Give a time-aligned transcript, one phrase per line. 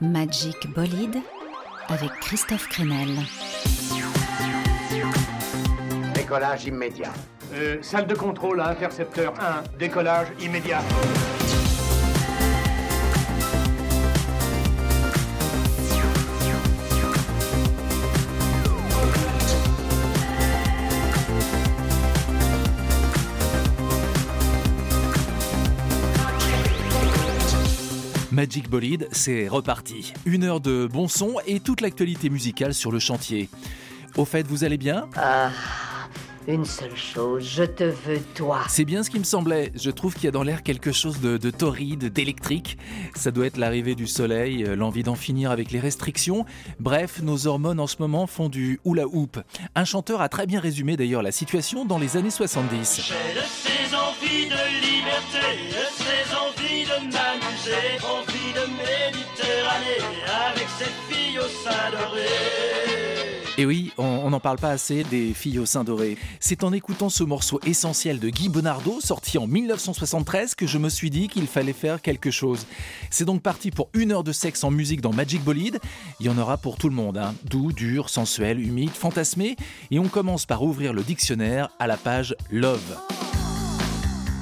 [0.00, 1.18] Magic Bolide
[1.88, 3.08] avec Christophe Crenel.
[6.14, 7.12] Décollage immédiat.
[7.54, 10.82] Euh, salle de contrôle à intercepteur 1, décollage immédiat.
[28.38, 30.12] Magic Bolide, c'est reparti.
[30.24, 33.48] Une heure de bon son et toute l'actualité musicale sur le chantier.
[34.16, 35.08] Au fait, vous allez bien?
[35.16, 35.50] Ah,
[36.46, 38.60] une seule chose, je te veux toi.
[38.68, 39.72] C'est bien ce qui me semblait.
[39.74, 42.78] Je trouve qu'il y a dans l'air quelque chose de, de torride, d'électrique.
[43.16, 46.46] Ça doit être l'arrivée du soleil, euh, l'envie d'en finir avec les restrictions.
[46.78, 49.40] Bref, nos hormones en ce moment font du hula hoop.
[49.74, 53.00] Un chanteur a très bien résumé d'ailleurs la situation dans les années 70.
[53.02, 56.07] J'ai de ces envies de liberté,
[63.58, 66.16] Et oui, on n'en parle pas assez des filles au sein doré.
[66.38, 70.88] C'est en écoutant ce morceau essentiel de Guy Bonardo, sorti en 1973, que je me
[70.88, 72.66] suis dit qu'il fallait faire quelque chose.
[73.10, 75.80] C'est donc parti pour une heure de sexe en musique dans Magic Bolide.
[76.20, 77.34] Il y en aura pour tout le monde, hein.
[77.46, 79.56] doux, dur, sensuel, humide, fantasmé.
[79.90, 82.96] Et on commence par ouvrir le dictionnaire à la page Love.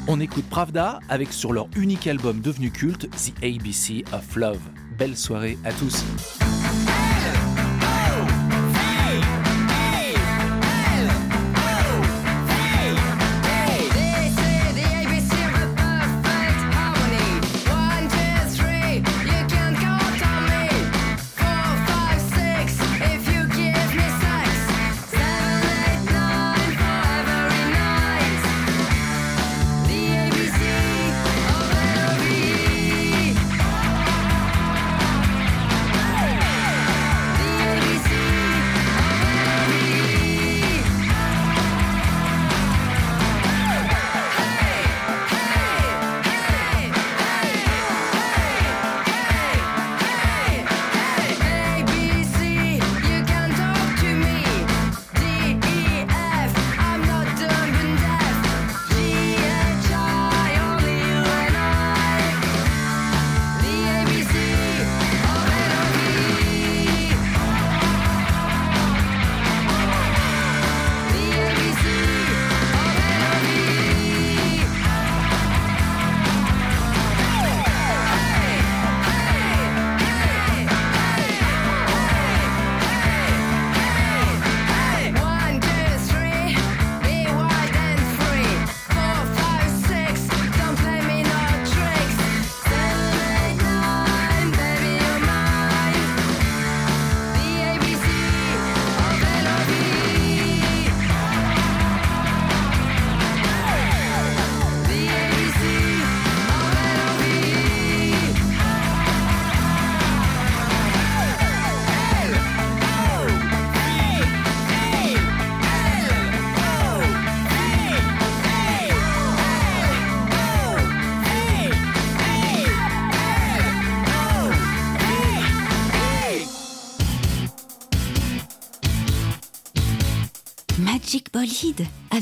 [0.08, 4.60] On écoute Pravda avec sur leur unique album devenu culte, The ABC of Love.
[4.98, 6.04] Belle soirée à tous.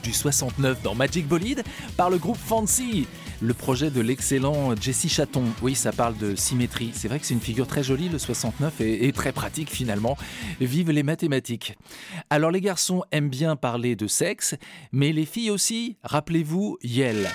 [0.00, 1.62] Du 69 dans Magic Bolide
[1.96, 3.06] par le groupe Fancy.
[3.40, 5.44] Le projet de l'excellent Jesse Chaton.
[5.62, 6.90] Oui, ça parle de symétrie.
[6.94, 10.16] C'est vrai que c'est une figure très jolie, le 69, et, et très pratique finalement.
[10.60, 11.76] Vive les mathématiques.
[12.30, 14.54] Alors les garçons aiment bien parler de sexe,
[14.92, 15.96] mais les filles aussi.
[16.04, 17.28] Rappelez-vous Yel.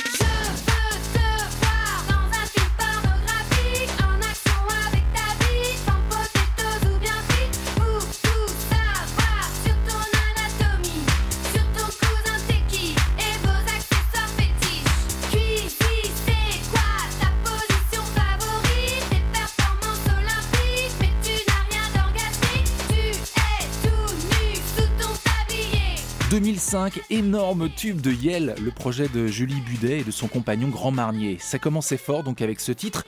[26.71, 30.91] 2005, énorme tube de Yel, le projet de Julie Budet et de son compagnon Grand
[30.91, 31.37] Marnier.
[31.39, 33.05] Ça commençait fort donc avec ce titre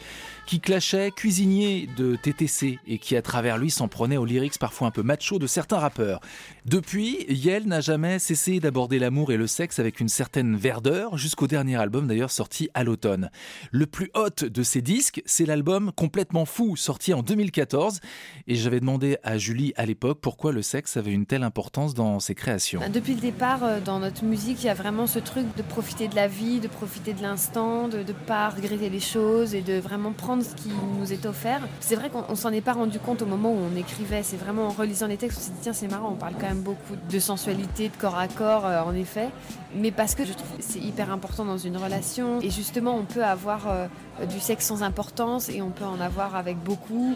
[0.51, 4.89] qui clashait cuisinier de TTC et qui à travers lui s'en prenait aux lyrics parfois
[4.89, 6.19] un peu macho de certains rappeurs.
[6.65, 11.47] Depuis, Yel n'a jamais cessé d'aborder l'amour et le sexe avec une certaine verdeur, jusqu'au
[11.47, 13.29] dernier album d'ailleurs sorti à l'automne.
[13.71, 18.01] Le plus hot de ces disques, c'est l'album Complètement fou, sorti en 2014,
[18.47, 22.19] et j'avais demandé à Julie à l'époque pourquoi le sexe avait une telle importance dans
[22.19, 22.81] ses créations.
[22.81, 25.61] Bah, Depuis le départ, euh, dans notre musique, il y a vraiment ce truc de
[25.61, 29.61] profiter de la vie, de profiter de l'instant, de ne pas regretter les choses et
[29.61, 31.61] de vraiment prendre ce qui nous est offert.
[31.79, 34.23] C'est vrai qu'on on s'en est pas rendu compte au moment où on écrivait.
[34.23, 36.47] C'est vraiment en relisant les textes, on s'est dit tiens c'est marrant, on parle quand
[36.47, 39.29] même beaucoup de sensualité, de corps à corps, euh, en effet.
[39.75, 42.39] Mais parce que je trouve que c'est hyper important dans une relation.
[42.41, 43.87] Et justement, on peut avoir euh,
[44.29, 47.15] du sexe sans importance et on peut en avoir avec beaucoup.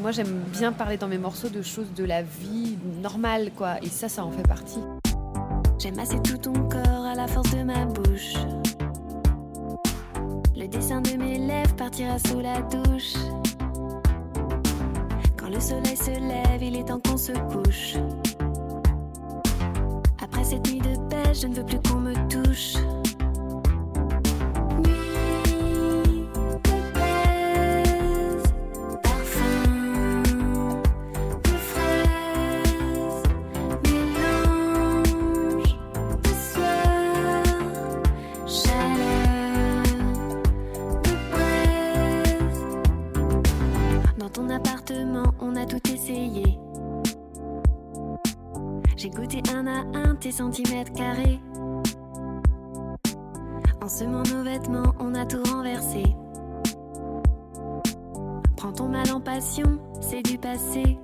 [0.00, 3.76] Moi, j'aime bien parler dans mes morceaux de choses de la vie normale, quoi.
[3.82, 4.80] Et ça, ça en fait partie.
[5.78, 8.34] J'aime assez tout ton corps à la force de ma bouche.
[10.58, 13.12] Le dessin de mes lèvres partira sous la douche.
[15.36, 17.96] Quand le soleil se lève, il est temps qu'on se couche.
[20.22, 22.76] Après cette nuit de pêche, je ne veux plus qu'on me touche.
[45.40, 46.58] On a tout essayé.
[48.96, 51.40] J'ai goûté un à un tes centimètres carrés.
[53.82, 56.02] En semant nos vêtements, on a tout renversé.
[58.56, 60.98] Prends ton mal en passion, c'est du passé.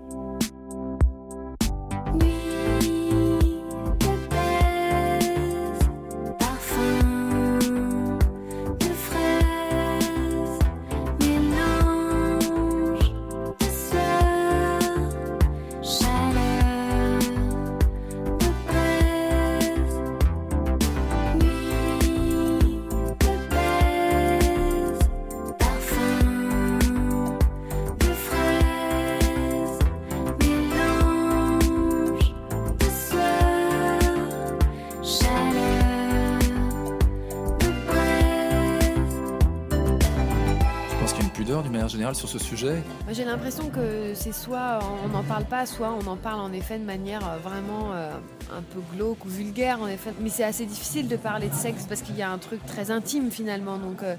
[42.12, 42.82] Générale sur ce sujet.
[43.04, 46.52] Moi, J'ai l'impression que c'est soit on n'en parle pas, soit on en parle en
[46.52, 48.10] effet de manière euh, vraiment euh,
[48.56, 50.12] un peu glauque ou vulgaire en effet.
[50.20, 52.90] Mais c'est assez difficile de parler de sexe parce qu'il y a un truc très
[52.90, 53.78] intime finalement.
[53.78, 54.16] Donc euh,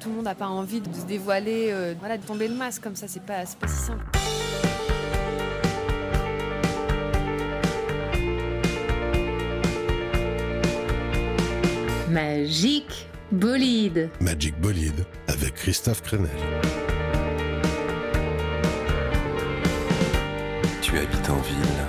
[0.00, 2.96] tout le monde n'a pas envie de se dévoiler, voilà, de tomber le masque comme
[2.96, 3.08] ça.
[3.08, 4.04] C'est pas, c'est pas si simple.
[12.10, 14.10] Magique bolide.
[14.20, 16.30] Magic Bolide avec Christophe Crenel.
[20.94, 21.81] Habites en ville.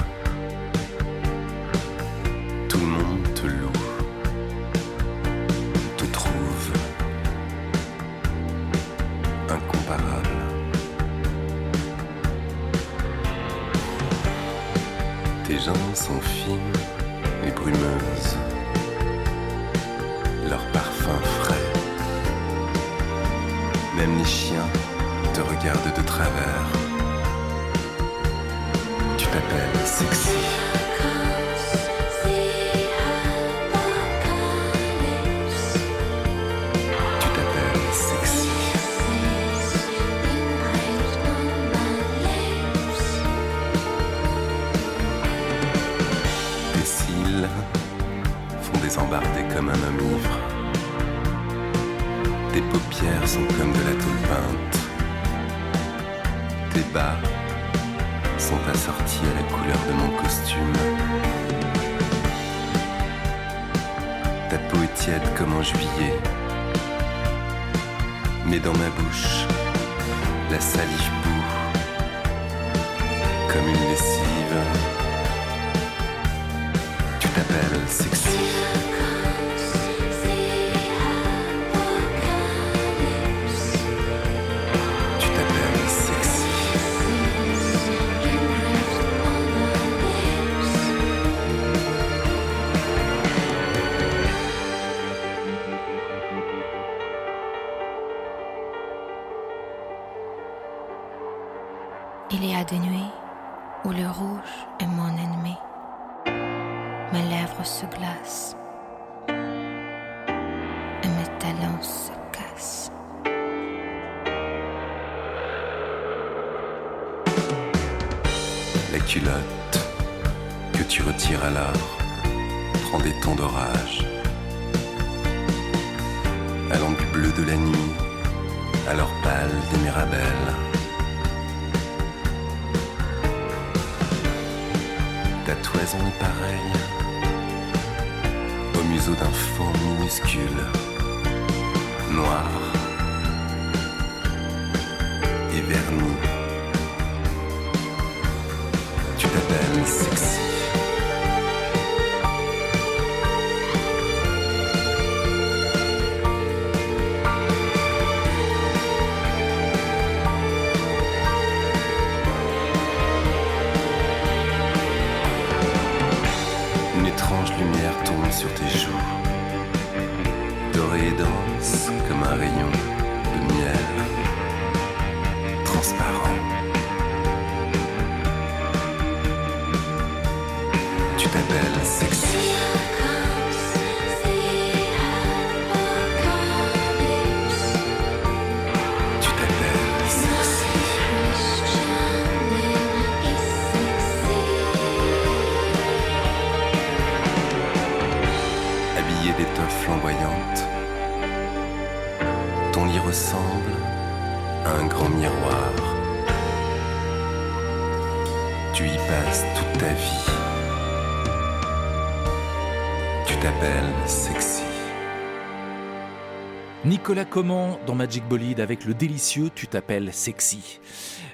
[217.04, 220.80] Nicolas Comment dans Magic Bolide avec le délicieux Tu t'appelles sexy.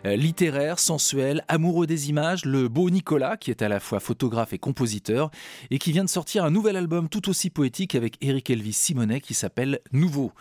[0.07, 4.51] Euh, littéraire, sensuel, amoureux des images, le beau Nicolas qui est à la fois photographe
[4.51, 5.29] et compositeur
[5.69, 9.21] et qui vient de sortir un nouvel album tout aussi poétique avec Eric Elvis Simonet
[9.21, 10.31] qui s'appelle Nouveau.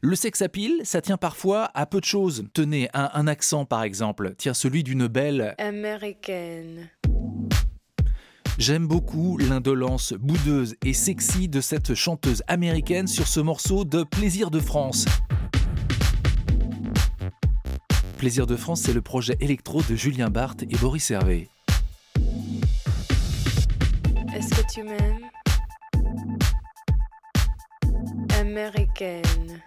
[0.00, 2.44] Le sex appeal, ça tient parfois à peu de choses.
[2.54, 6.88] Tenez, un, un accent par exemple, tiens celui d'une belle Américaine.
[8.60, 14.50] J'aime beaucoup l'indolence boudeuse et sexy de cette chanteuse américaine sur ce morceau de Plaisir
[14.50, 15.06] de France.
[18.18, 21.48] Plaisir de France, c'est le projet électro de Julien Barthes et Boris Hervé.
[24.34, 25.30] Est-ce que tu m'aimes?
[28.38, 29.62] Américaine.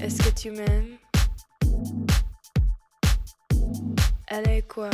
[0.00, 0.96] Est-ce que tu m'aimes?
[4.28, 4.88] Allez quoi?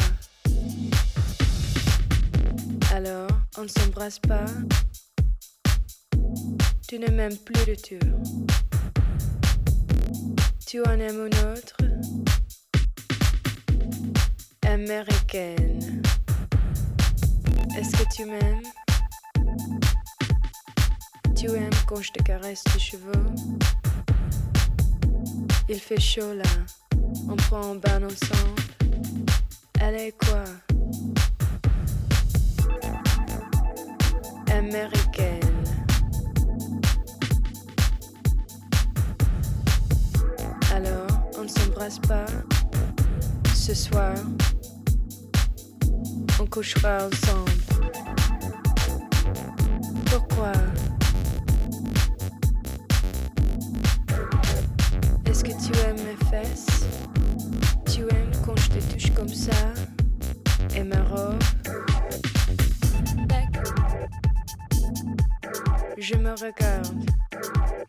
[2.98, 4.44] Alors, on ne s'embrasse pas
[6.88, 8.06] Tu ne m'aimes plus de tout.
[10.66, 11.76] Tu en aimes une autre?
[14.66, 16.02] Américaine.
[17.78, 18.66] Est-ce que tu m'aimes?
[21.36, 23.26] Tu aimes quand je te caresse tes cheveux?
[25.68, 26.50] Il fait chaud là.
[27.28, 28.60] On prend un bain ensemble.
[29.78, 30.42] Allez quoi?
[34.58, 35.38] Américaine.
[40.74, 41.06] Alors,
[41.38, 42.26] on ne s'embrasse pas
[43.54, 44.14] ce soir.
[46.40, 47.52] On couchera ensemble.
[50.06, 50.52] Pourquoi?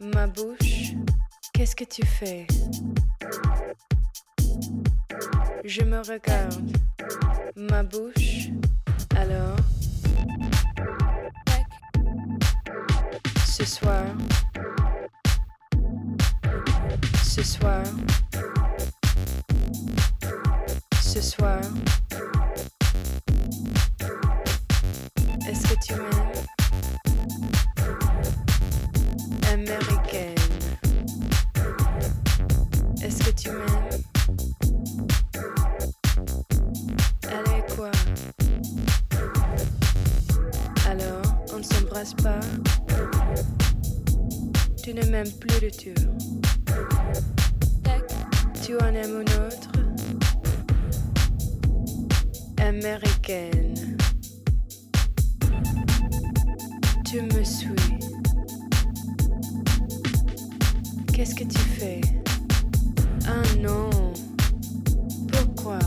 [0.01, 0.93] Ma bouche.
[1.53, 2.45] Qu'est-ce que tu fais?
[5.63, 6.77] Je me regarde.
[7.55, 8.49] Ma bouche.
[9.15, 9.55] Alors.
[13.45, 14.03] Ce soir.
[17.23, 17.83] Ce soir.
[21.01, 21.61] Ce soir.
[45.71, 45.93] Tu
[48.75, 49.69] en aimes une autre
[52.57, 53.97] Américaine.
[57.05, 57.69] Tu me suis.
[61.13, 62.01] Qu'est-ce que tu fais?
[63.27, 63.91] Ah non.
[65.31, 65.79] Pourquoi?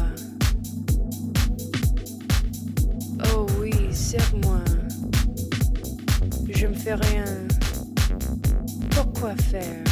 [3.34, 4.60] Oh oui, serre-moi.
[6.48, 7.24] Je me fais rien.
[9.22, 9.84] Pourquoi faire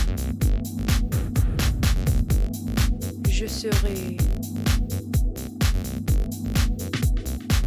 [3.29, 4.17] Je serai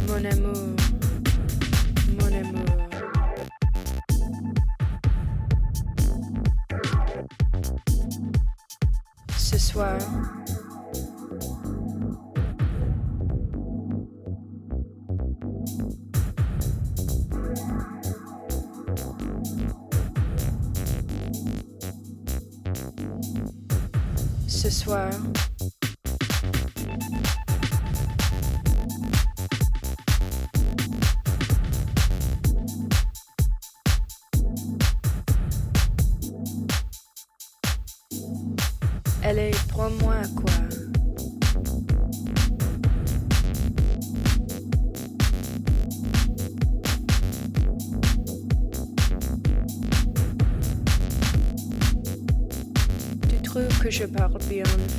[0.06, 0.76] mon amour,
[2.20, 2.66] mon amour.
[9.38, 9.98] Ce soir,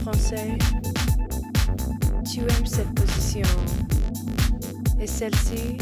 [0.05, 0.57] français.
[2.31, 3.47] Tu aimes cette position.
[4.99, 5.77] Et celle-ci?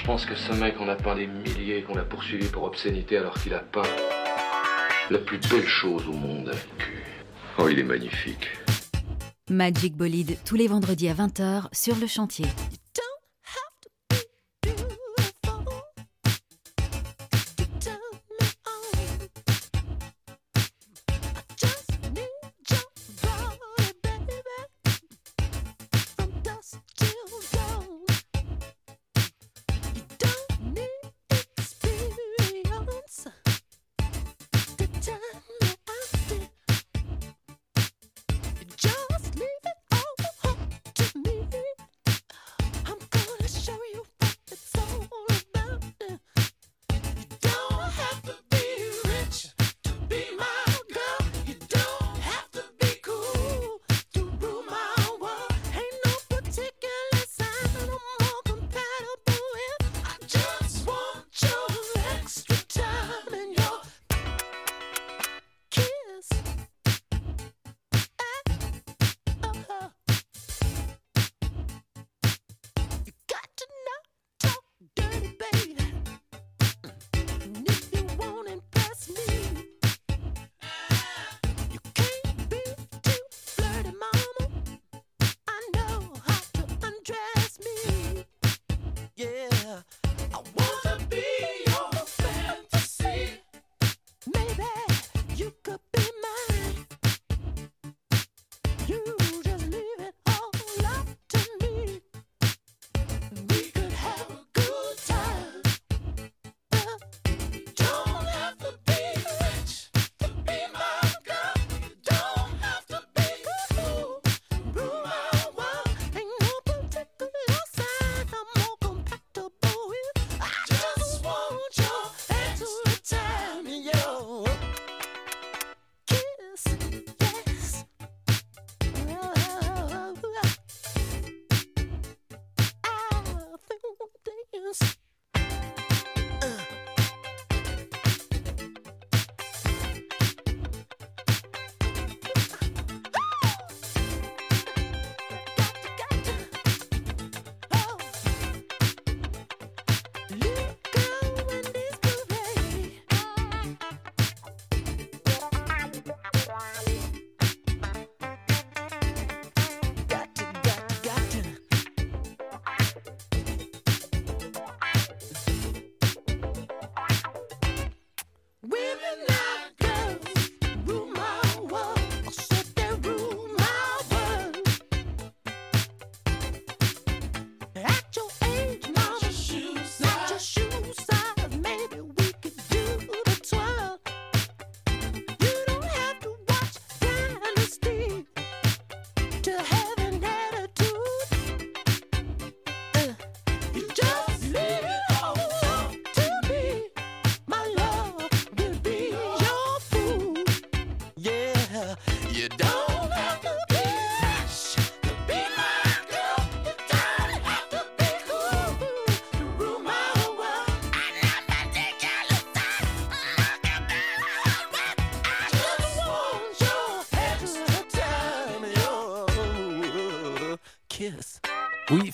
[0.00, 3.18] Je pense que ce mec en a peint des milliers, qu'on l'a poursuivi pour obscénité
[3.18, 3.82] alors qu'il a peint
[5.10, 7.04] la plus belle chose au monde le cul.
[7.58, 8.48] Oh, il est magnifique.
[9.50, 12.46] Magic Bolide tous les vendredis à 20h sur le chantier.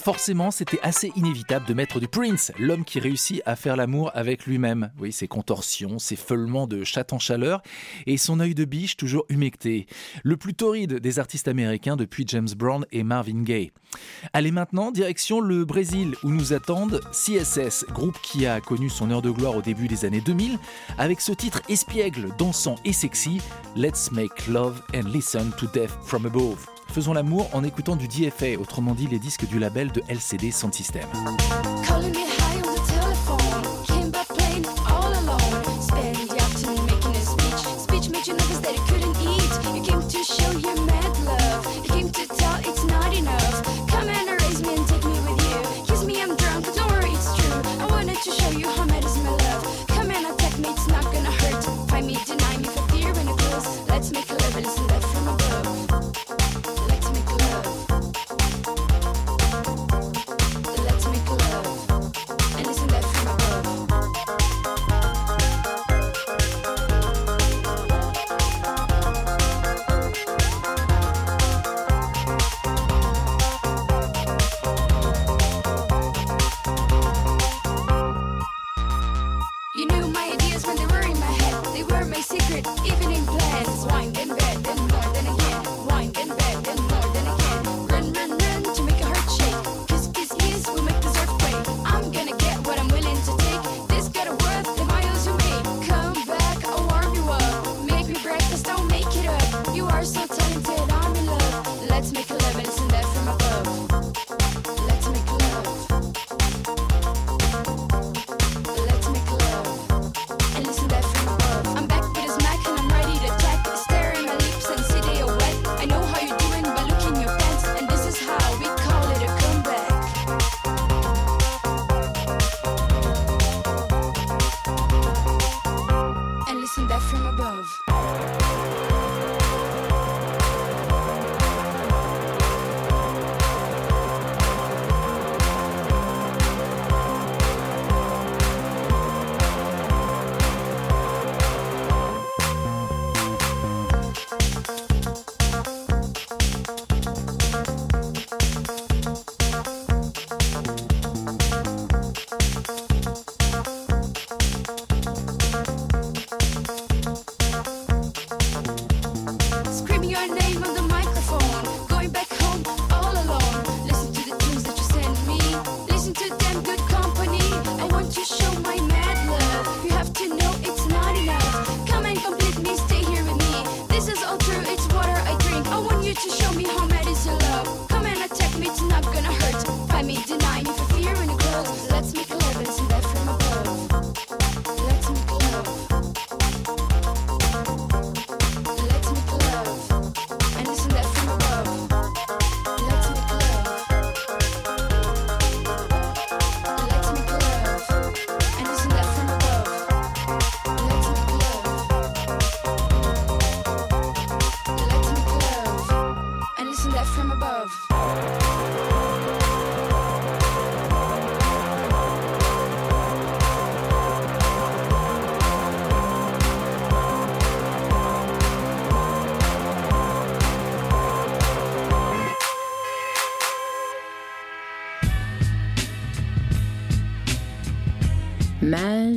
[0.06, 4.46] forcément, c'était assez inévitable de mettre du Prince, l'homme qui réussit à faire l'amour avec
[4.46, 4.92] lui-même.
[5.00, 7.60] Oui, ses contorsions, ses feulements de chat en chaleur
[8.06, 9.88] et son œil de biche toujours humecté.
[10.22, 13.72] Le plus torride des artistes américains depuis James Brown et Marvin Gaye.
[14.32, 19.22] Allez maintenant, direction le Brésil où nous attendent CSS, groupe qui a connu son heure
[19.22, 20.60] de gloire au début des années 2000
[20.98, 23.40] avec ce titre espiègle, dansant et sexy,
[23.74, 28.58] Let's Make Love and Listen to Death from Above faisons l'amour en écoutant du DFA,
[28.60, 31.06] autrement dit les disques du label de LCD Sound System.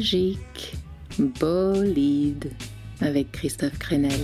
[0.10, 0.74] magique,
[1.40, 2.52] bolide,
[3.00, 4.20] avec Christophe Crenel.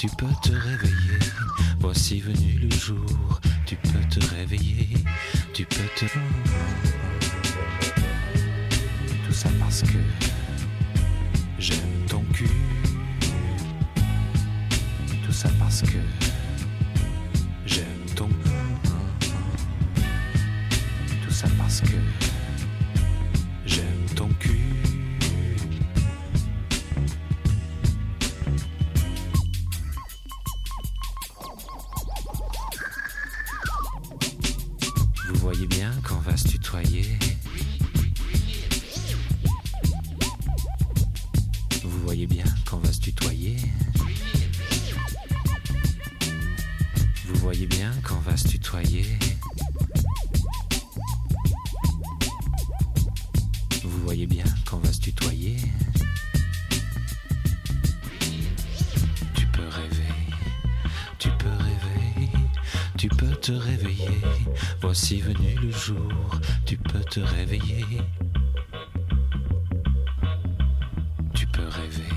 [0.00, 1.18] tu peux te réveiller.
[1.78, 4.88] Voici venu le jour, tu peux te réveiller,
[5.52, 6.06] tu peux te.
[9.26, 9.98] Tout ça parce que
[11.58, 12.48] j'aime ton cul.
[15.26, 16.29] Tout ça parce que.
[65.60, 67.84] Le jour, tu peux te réveiller.
[71.34, 72.14] Tu peux rêver,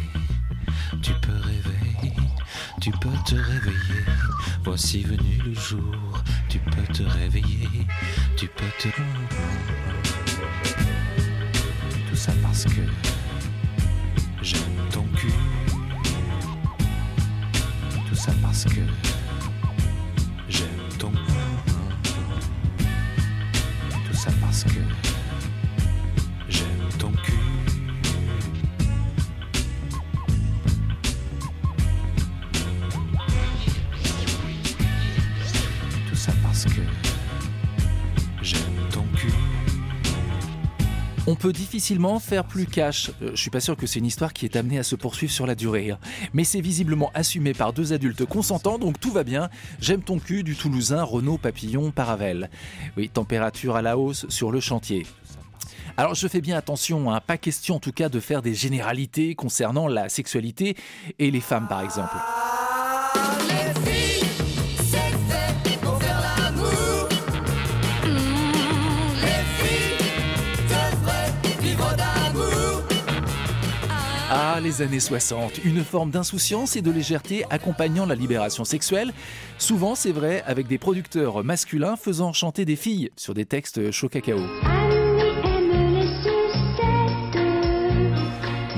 [1.01, 2.13] tu peux rêver,
[2.81, 4.05] tu peux te réveiller.
[4.63, 7.87] Voici venu le jour, tu peux te réveiller,
[8.37, 8.89] tu peux te...
[41.51, 43.11] difficilement faire plus cash.
[43.21, 45.31] Euh, je suis pas sûr que c'est une histoire qui est amenée à se poursuivre
[45.31, 45.91] sur la durée.
[45.91, 45.99] hein.
[46.33, 49.49] Mais c'est visiblement assumé par deux adultes consentants, donc tout va bien.
[49.79, 52.49] J'aime ton cul du Toulousain Renaud Papillon Paravel.
[52.97, 55.05] Oui, température à la hausse sur le chantier.
[55.95, 59.35] Alors je fais bien attention, hein, pas question en tout cas de faire des généralités
[59.35, 60.75] concernant la sexualité
[61.19, 62.15] et les femmes par exemple.
[74.63, 79.11] Les années 60, une forme d'insouciance et de légèreté accompagnant la libération sexuelle.
[79.57, 84.09] Souvent, c'est vrai, avec des producteurs masculins faisant chanter des filles sur des textes chaud
[84.09, 84.39] cacao.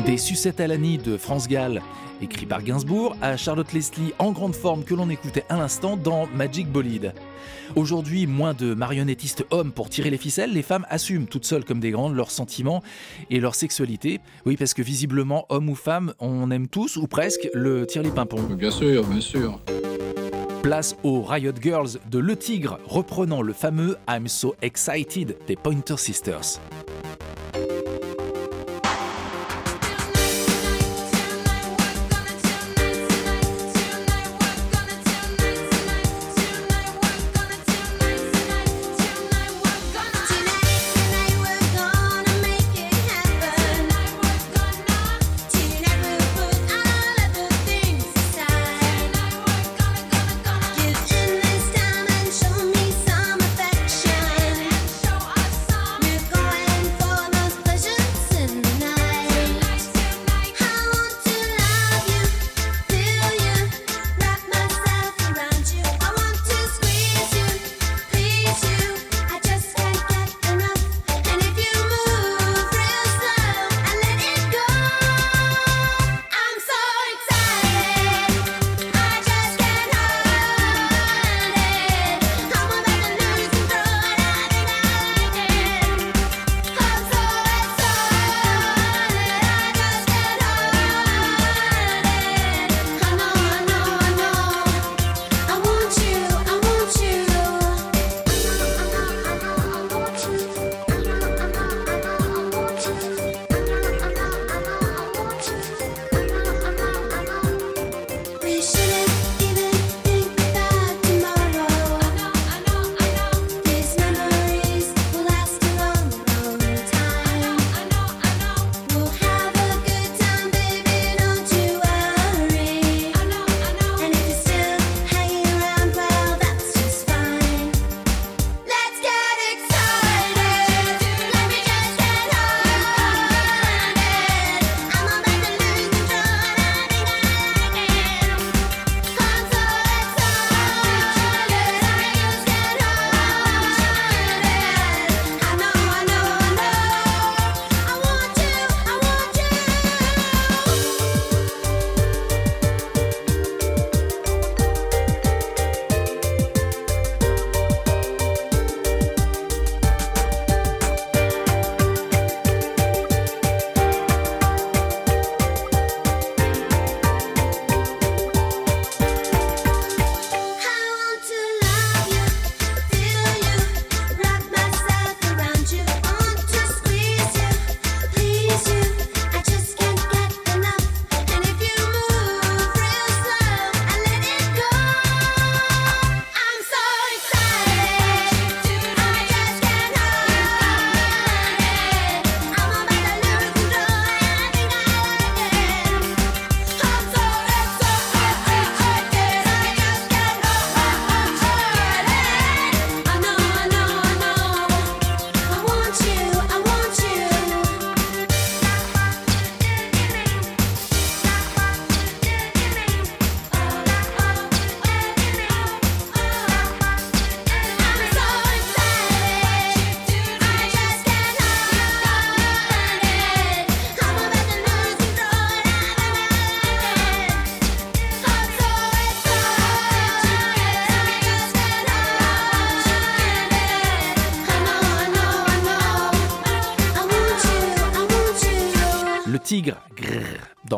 [0.05, 1.81] Des sucettes à l'année de France Gall,
[2.21, 6.27] écrit par Gainsbourg, à Charlotte Leslie en grande forme que l'on écoutait à l'instant dans
[6.27, 7.15] Magic Bolide.
[7.75, 11.79] Aujourd'hui, moins de marionnettistes hommes pour tirer les ficelles, les femmes assument toutes seules comme
[11.79, 12.83] des grandes leurs sentiments
[13.31, 14.19] et leur sexualité.
[14.45, 18.11] Oui, parce que visiblement, hommes ou femmes, on aime tous ou presque le tire les
[18.11, 18.43] pimpons.
[18.43, 19.59] Bien sûr, bien sûr.
[20.61, 25.97] Place aux Riot Girls de Le Tigre, reprenant le fameux I'm So Excited des Pointer
[25.97, 26.59] Sisters.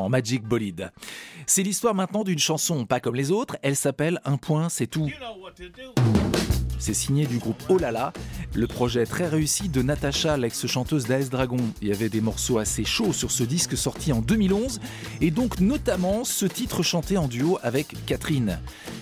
[0.10, 0.92] Magic Bolide.
[1.46, 5.10] C'est l'histoire maintenant d'une chanson pas comme les autres, elle s'appelle Un point c'est tout.
[6.80, 8.14] C'est signé du groupe Oh là là,
[8.54, 11.58] le projet très réussi de Natacha, l'ex-chanteuse d'AS Dragon.
[11.82, 14.80] Il y avait des morceaux assez chauds sur ce disque sorti en 2011,
[15.22, 18.60] et donc notamment ce titre chanté en duo avec Catherine.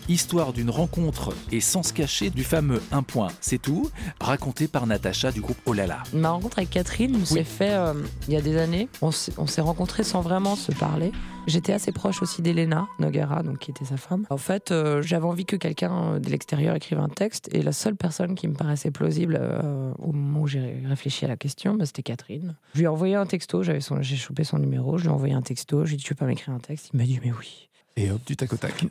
[0.08, 4.86] Histoire d'une rencontre et sans se cacher du fameux Un point, c'est tout, raconté par
[4.88, 6.04] Natacha du groupe Oh là là.
[6.14, 7.94] Ma rencontre avec Catherine s'est fait euh,
[8.28, 8.88] il y a des années.
[9.02, 11.12] On s'est rencontrés sans vraiment se parler.
[11.48, 14.26] J'étais assez proche aussi d'Elena Noguera, donc qui était sa femme.
[14.30, 17.72] En fait, euh, j'avais envie que quelqu'un euh, de l'extérieur écrive un texte, et la
[17.72, 21.76] seule personne qui me paraissait plausible euh, au moment où j'ai réfléchi à la question,
[21.76, 22.56] bah, c'était Catherine.
[22.74, 25.14] Je lui ai envoyé un texto, j'avais son- j'ai chopé son numéro, je lui ai
[25.14, 26.90] envoyé un texto, je lui ai dit tu veux pas m'écrire un texte?
[26.94, 27.70] Il m'a dit mais oui.
[27.98, 28.84] Et hop, du tac au tac.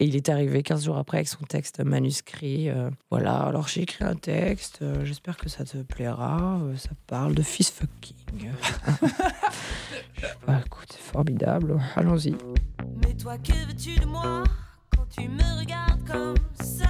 [0.00, 2.70] Et il est arrivé 15 jours après avec son texte manuscrit.
[2.70, 6.58] euh, voilà, alors j'ai écrit un texte, j'espère que ça te plaira.
[6.76, 8.16] ça parle de fist fucking.
[10.46, 11.78] Pas, écoute, c'est formidable.
[11.96, 12.36] Allons-y.
[13.04, 14.44] Mais toi, que veux-tu de moi
[14.96, 16.86] quand tu me regardes comme ça?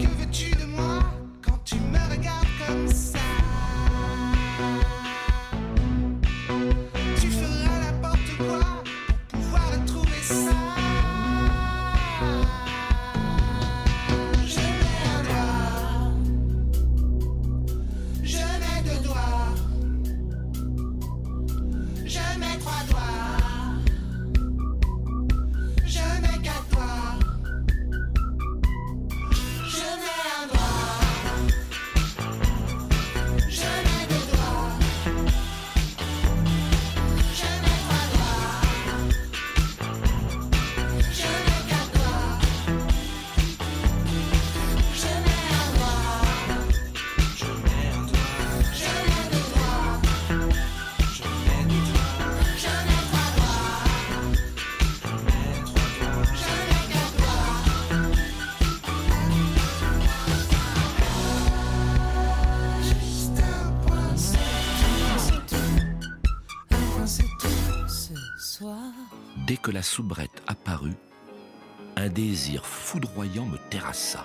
[0.00, 0.49] Mais toi, que
[69.82, 70.96] soubrette apparut,
[71.96, 74.24] un désir foudroyant me terrassa.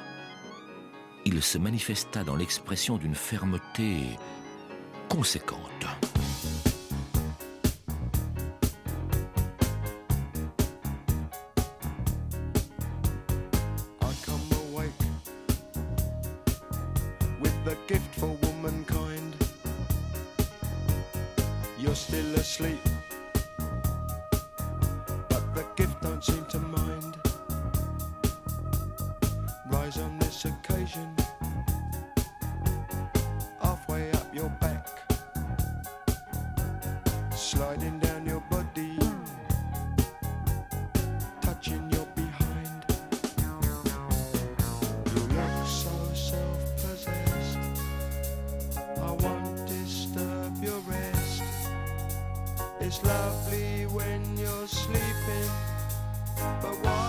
[1.25, 4.01] Il se manifesta dans l'expression d'une fermeté
[5.09, 5.87] conséquente.
[52.95, 55.51] It's lovely when you're sleeping,
[56.61, 57.04] but wide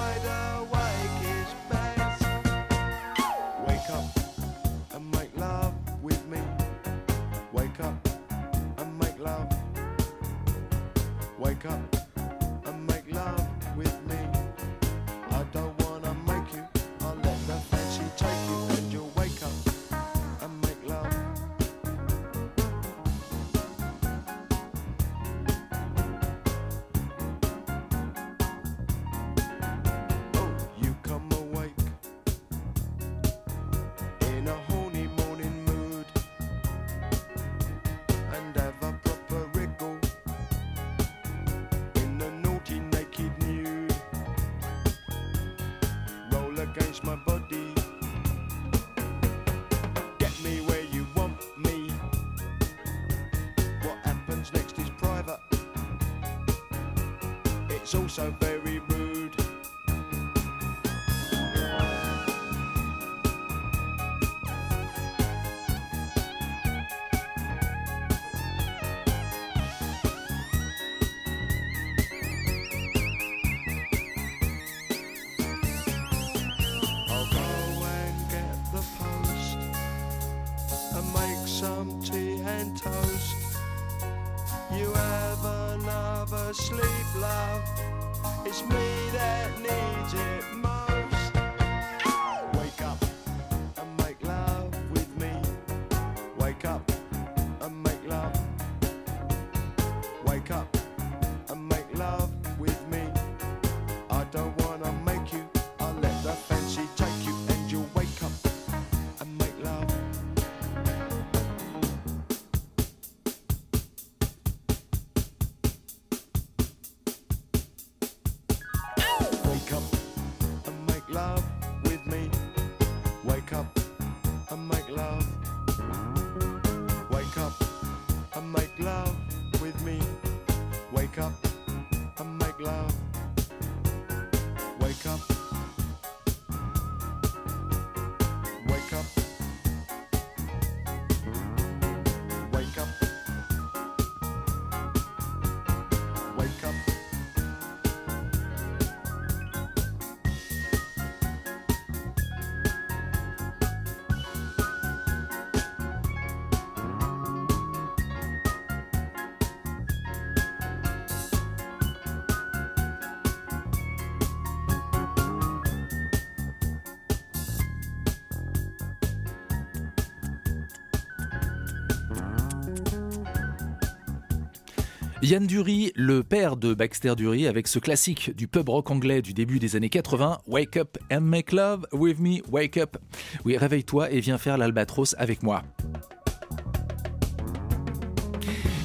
[175.28, 179.34] Yann Dury, le père de Baxter Dury, avec ce classique du pub rock anglais du
[179.34, 182.96] début des années 80, Wake up and make love with me, wake up.
[183.44, 185.62] Oui, réveille-toi et viens faire l'albatros avec moi.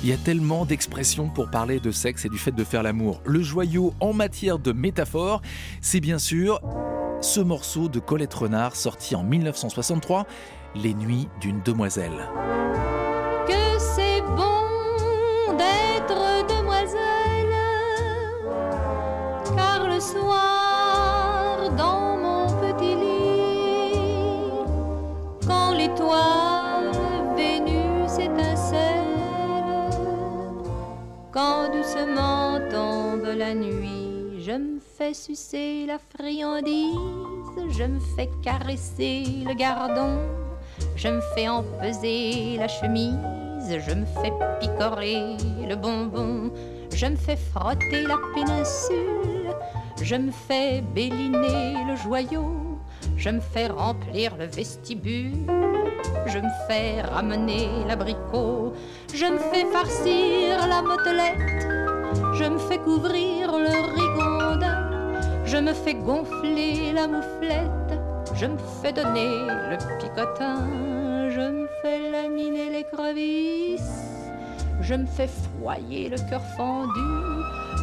[0.01, 3.21] Il y a tellement d'expressions pour parler de sexe et du fait de faire l'amour.
[3.23, 5.43] Le joyau en matière de métaphore,
[5.79, 6.59] c'est bien sûr
[7.21, 10.25] ce morceau de Colette Renard sorti en 1963,
[10.73, 12.27] Les Nuits d'une demoiselle.
[20.01, 24.65] Soir dans mon petit lit,
[25.47, 26.91] quand l'étoile
[27.35, 29.05] Vénus étincelle,
[31.31, 36.97] quand doucement tombe la nuit, je me fais sucer la friandise,
[37.69, 40.17] je me fais caresser le gardon.
[40.95, 43.17] Je me fais empeser la chemise,
[43.69, 45.37] je me fais picorer
[45.67, 46.51] le bonbon,
[47.01, 49.55] je me fais frotter la péninsule,
[50.03, 52.77] je me fais béliner le joyau,
[53.17, 55.47] je me fais remplir le vestibule,
[56.27, 58.73] je me fais ramener l'abricot,
[59.15, 61.65] je me fais farcir la motelette,
[62.35, 67.99] je me fais couvrir le rigondin, je me fais gonfler la mouflette,
[68.35, 70.67] je me fais donner le picotin,
[71.31, 74.20] je me fais laminer les crevisses.
[74.81, 75.29] Je me fais
[75.59, 76.99] foyer le cœur fendu.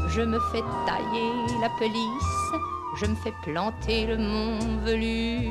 [0.09, 1.31] Je me fais tailler
[1.61, 2.53] la pelisse.
[3.01, 5.49] Je me fais planter le mont velu.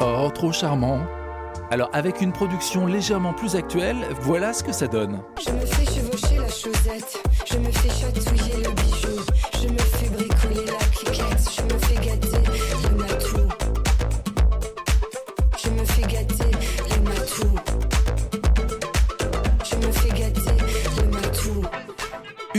[0.00, 1.00] Oh, trop charmant.
[1.70, 5.22] Alors, avec une production légèrement plus actuelle, voilà ce que ça donne.
[5.44, 8.93] Je me fais chevaucher la chaussette, je me fais chatouiller le bijou,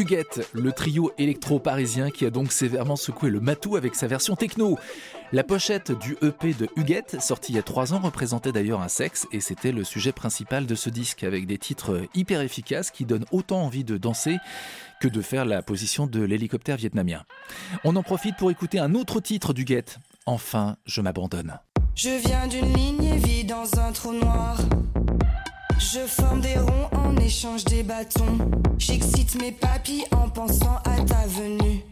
[0.06, 4.78] Huguette, le trio électro-parisien qui a donc sévèrement secoué le matou avec sa version techno.
[5.32, 8.88] La pochette du EP de Huguette, sorti il y a trois ans, représentait d'ailleurs un
[8.88, 13.06] sexe et c'était le sujet principal de ce disque avec des titres hyper efficaces qui
[13.06, 14.38] donnent autant envie de danser
[15.02, 17.24] que de faire la position de l'hélicoptère vietnamien.
[17.84, 19.98] On en profite pour écouter un autre titre d'Huguette.
[20.28, 21.58] Enfin, je m'abandonne.
[21.96, 24.60] Je viens d'une ligne vide dans un trou noir.
[25.78, 28.38] Je forme des ronds en échange des bâtons.
[28.78, 31.84] J'excite mes papilles en pensant à ta venue.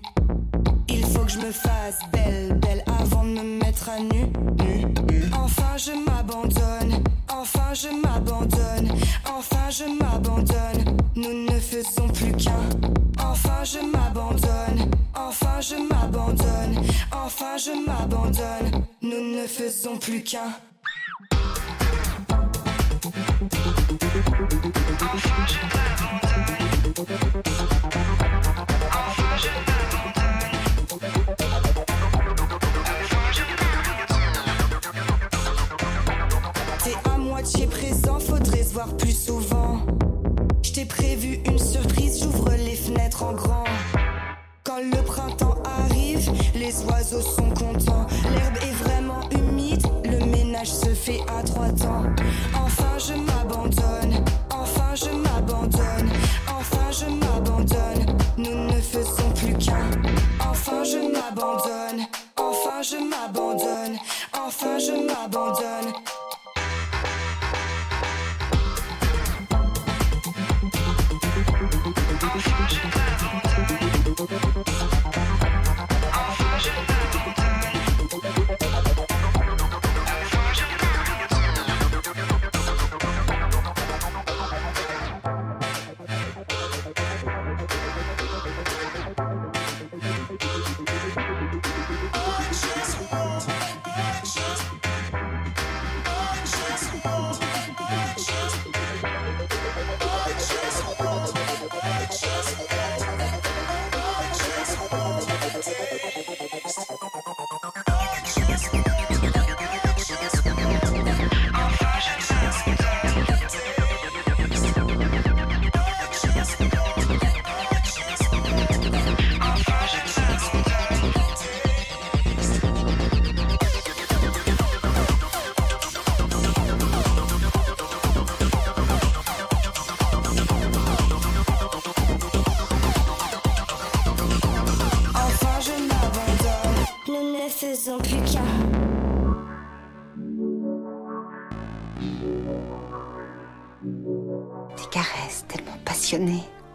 [0.89, 4.27] Il faut que je me fasse belle, belle avant de me mettre à nu.
[5.33, 8.91] Enfin je m'abandonne, enfin je m'abandonne,
[9.25, 10.97] enfin je m'abandonne.
[11.15, 12.51] Nous ne faisons plus qu'un.
[13.19, 18.85] Enfin je m'abandonne, enfin je m'abandonne, enfin je m'abandonne.
[19.01, 20.53] Nous ne faisons plus qu'un.
[46.85, 48.07] Oiseaux sont contents.
[48.33, 52.12] L'herbe est vraiment humide, le ménage se fait à trois temps.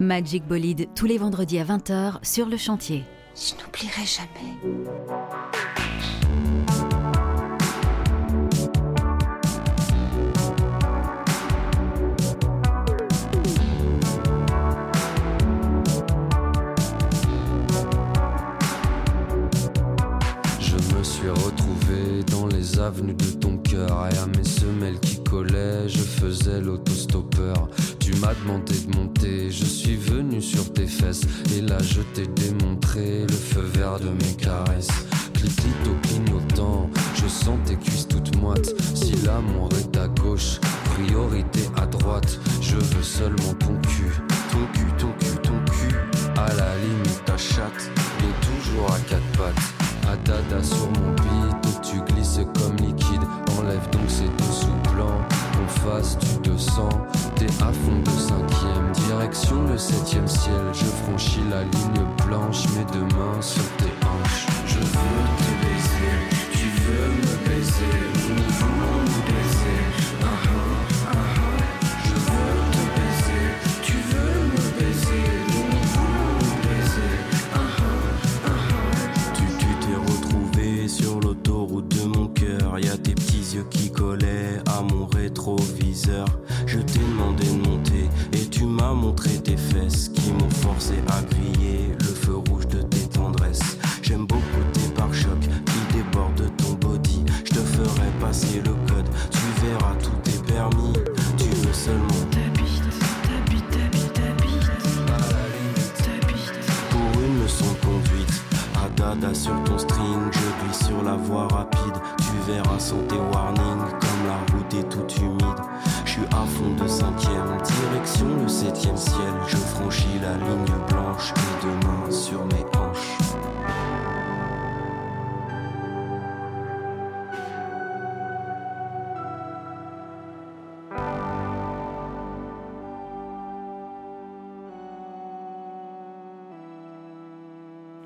[0.09, 3.05] Magic Bolide tous les vendredis à 20h sur le chantier.
[3.37, 4.48] Je n'oublierai jamais.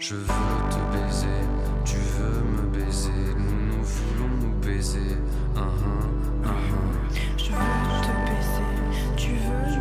[0.05, 1.29] Je veux te baiser,
[1.85, 4.99] tu veux me baiser, nous nous voulons nous baiser.
[5.55, 7.15] Uh -huh, uh -huh.
[7.37, 8.73] Je veux te baiser,
[9.17, 9.72] tu veux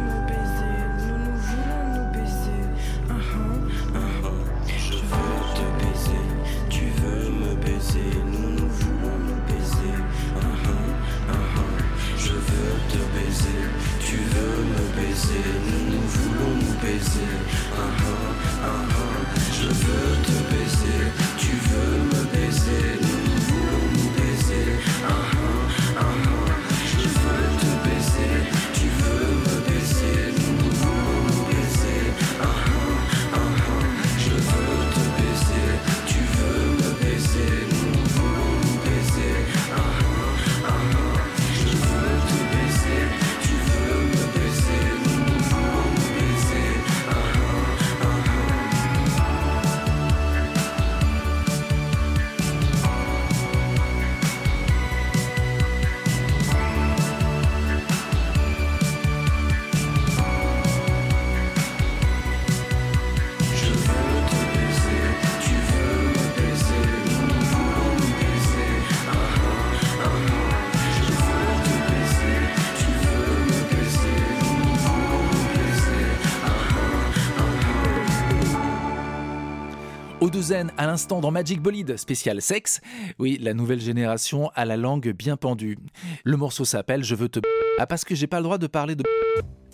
[80.41, 82.81] À l'instant dans Magic Bolide spécial sexe.
[83.19, 85.77] Oui, la nouvelle génération a la langue bien pendue.
[86.23, 87.39] Le morceau s'appelle Je veux te
[87.77, 89.03] ah parce que j'ai pas le droit de parler de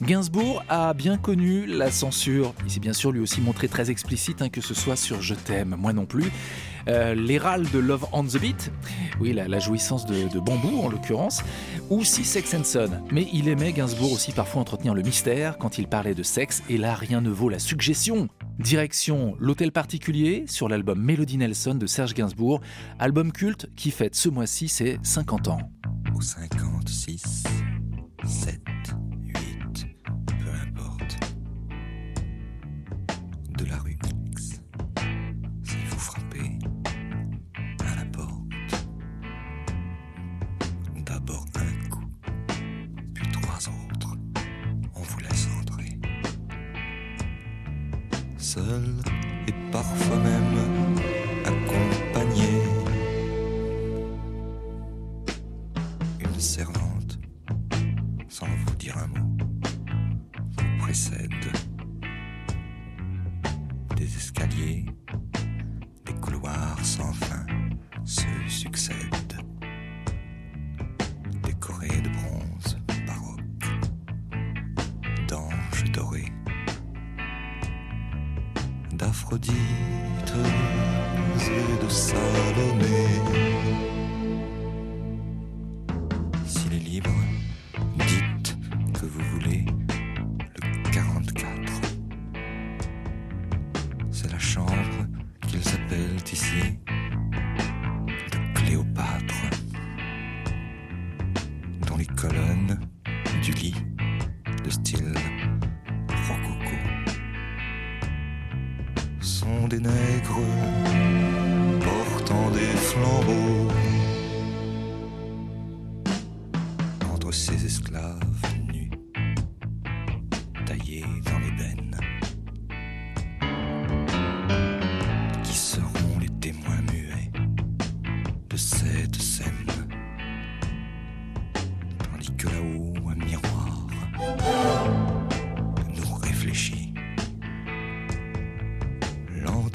[0.02, 2.54] Gainsbourg a bien connu la censure.
[2.66, 5.36] Il s'est bien sûr lui aussi montré très explicite, hein, que ce soit sur Je
[5.36, 6.32] t'aime, moi non plus.
[6.90, 8.72] Euh, les râles de Love on the Beat,
[9.20, 11.44] oui, la, jouissance de, de, Bambou en l'occurrence,
[11.90, 12.90] ou si Sex and Son.
[13.12, 16.78] Mais il aimait Gainsbourg aussi parfois entretenir le mystère quand il parlait de sexe, et
[16.78, 18.30] là rien ne vaut la suggestion
[18.60, 22.62] Direction l'hôtel particulier sur l'album Melody Nelson de Serge Gainsbourg,
[22.98, 25.60] album culte qui fête ce mois-ci ses 50 ans.
[26.16, 27.44] Aux 56,
[28.26, 28.67] 7.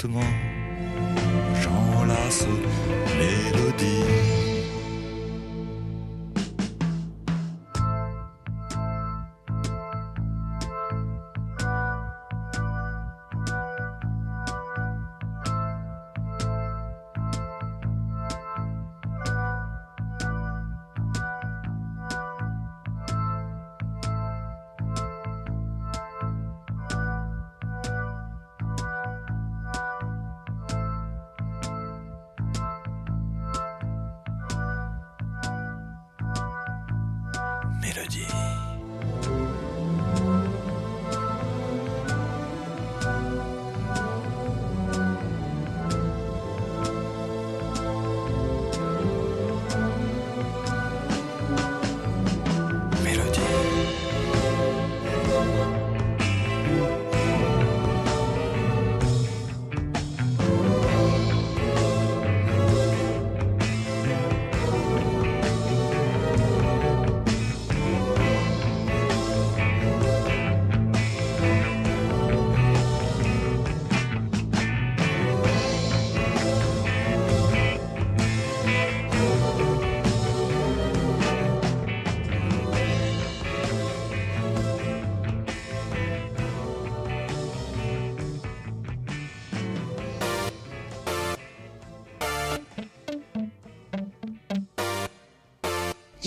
[0.03, 0.21] lentement,
[1.61, 2.47] j'enlace
[3.17, 4.42] mélodie.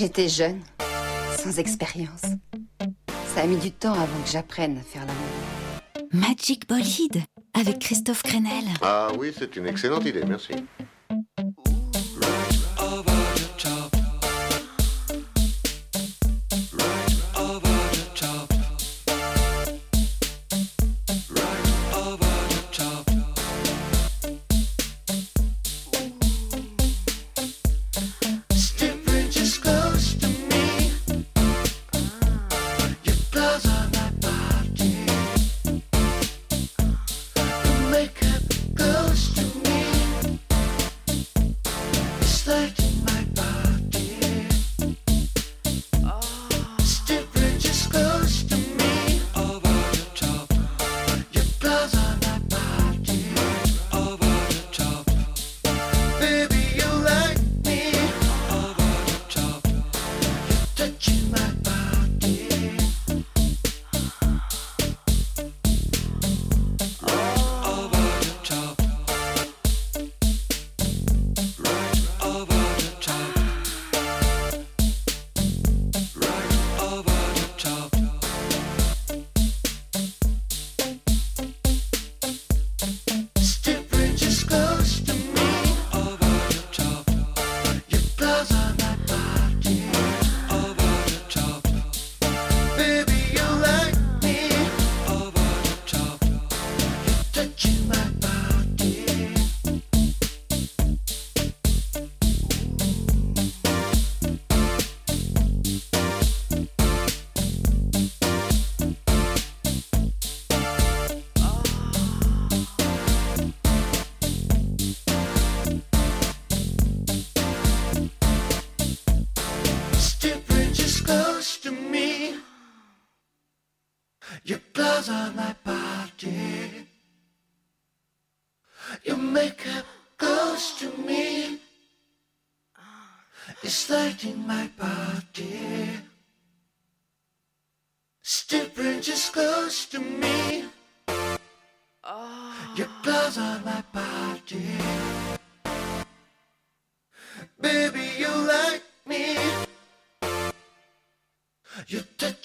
[0.07, 0.61] J'étais jeune,
[1.37, 2.23] sans expérience.
[3.35, 6.01] Ça a mis du temps avant que j'apprenne à faire l'amour.
[6.13, 8.67] Magic Bolide avec Christophe Crenel.
[8.83, 10.53] Ah oui, c'est une excellente idée, merci.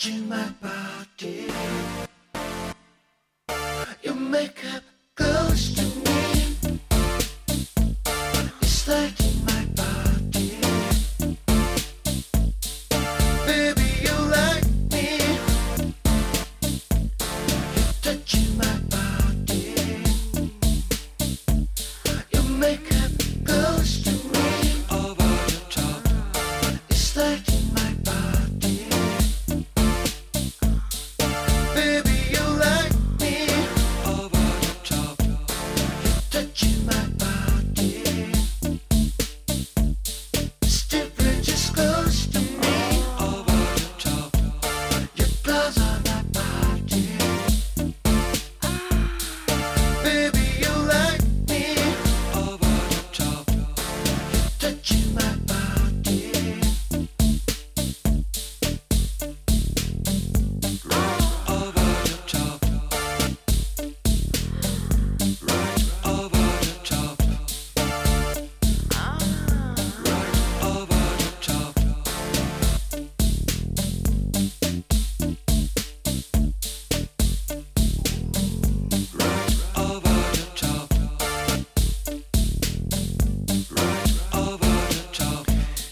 [0.02, 1.01] Tu m'as pas.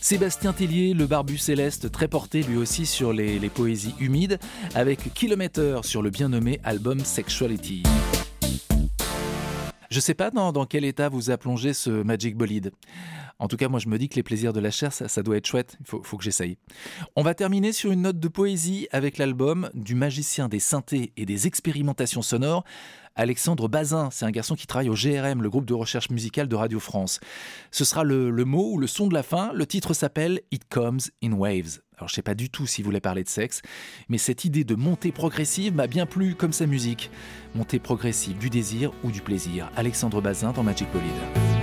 [0.09, 4.39] Sébastien Tellier, le barbu céleste, très porté lui aussi sur les, poésies humides,
[4.73, 7.83] avec Kilomètre sur le bien nommé album Sexuality.
[9.91, 12.71] Je sais pas dans, dans quel état vous a plongé ce Magic Bolide.
[13.39, 15.37] En tout cas, moi, je me dis que les plaisirs de la chair, ça, doit
[15.37, 15.77] être chouette.
[15.79, 16.57] Il faut, que j'essaye.
[17.15, 21.25] On va terminer sur une note de poésie avec l'album du magicien des synthés et
[21.25, 22.65] des expérimentations sonores,
[23.15, 24.09] Alexandre Bazin.
[24.11, 27.21] C'est un garçon qui travaille au GRM, le groupe de recherche musicale de Radio France.
[27.71, 29.53] Ce sera le, mot ou le son de la fin.
[29.53, 31.79] Le titre s'appelle It Comes in Waves.
[31.97, 33.61] Alors, je sais pas du tout si vous parler de sexe,
[34.07, 37.09] mais cette idée de montée progressive m'a bien plu comme sa musique.
[37.55, 39.69] Montée progressive du désir ou du plaisir.
[39.75, 41.58] Alexandre Bazin dans Magic Bolide.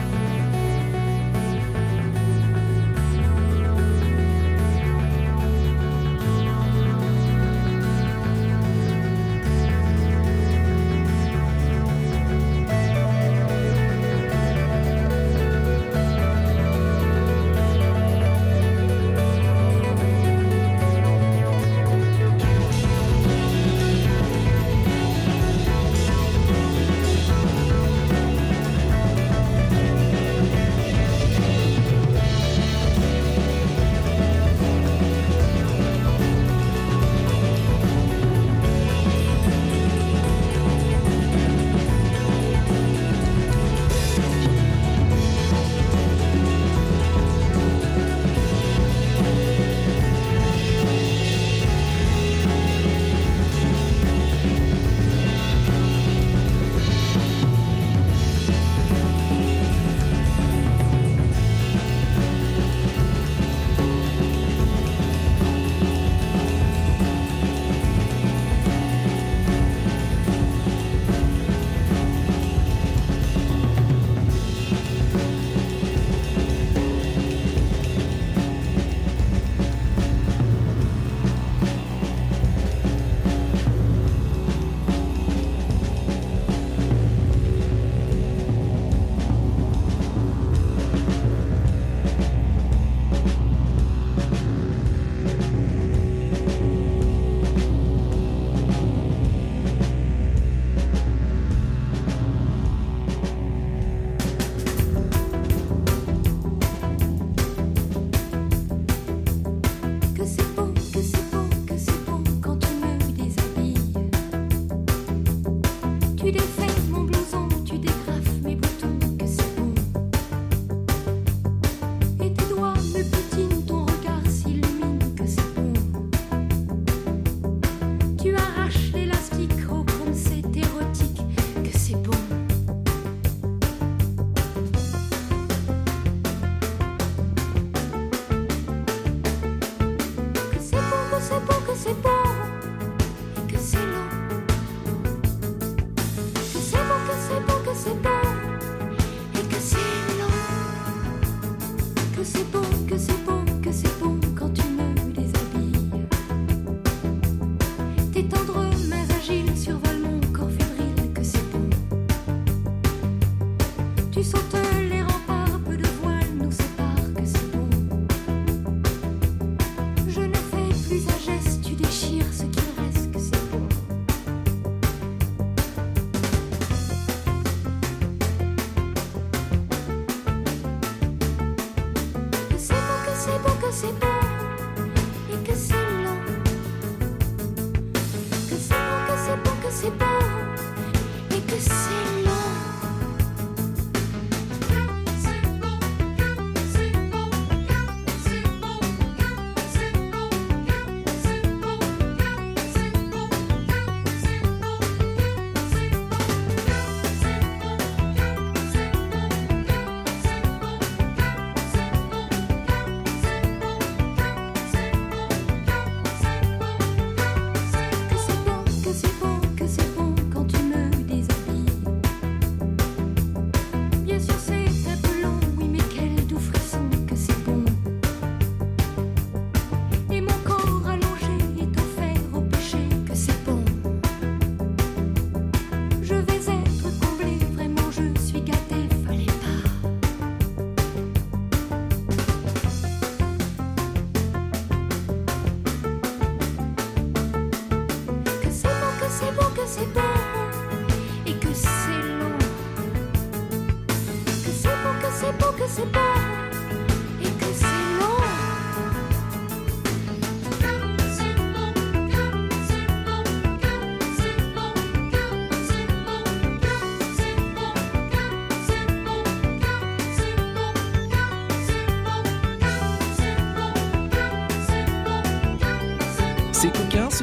[110.27, 110.66] Que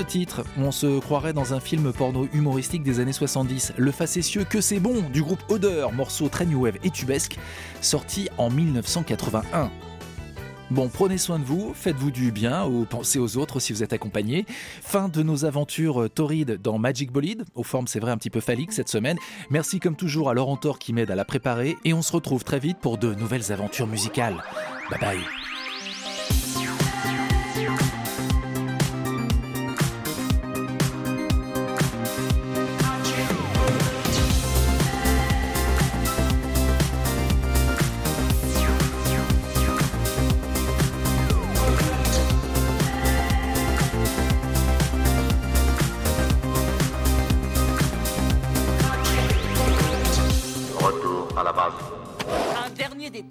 [0.03, 3.73] titre, on se croirait dans un film porno humoristique des années 70.
[3.77, 7.37] Le facétieux Que c'est bon du groupe Odeur, morceau très new wave et tubesque,
[7.81, 9.71] sorti en 1981.
[10.71, 13.93] Bon, prenez soin de vous, faites-vous du bien ou pensez aux autres si vous êtes
[13.93, 14.45] accompagné.
[14.81, 18.31] Fin de nos aventures euh, torrides dans Magic Bolide, aux formes c'est vrai un petit
[18.31, 19.17] peu phalliques cette semaine.
[19.49, 22.43] Merci comme toujours à Laurent Thor qui m'aide à la préparer et on se retrouve
[22.43, 24.43] très vite pour de nouvelles aventures musicales.
[24.89, 25.52] Bye bye.